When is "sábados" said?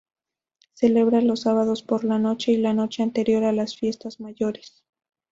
1.41-1.83